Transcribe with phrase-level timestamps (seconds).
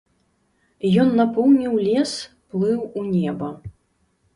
[1.03, 2.11] Ён напоўніў лес,
[2.51, 3.57] плыў у неба.